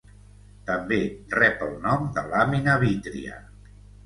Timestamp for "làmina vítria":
2.33-3.39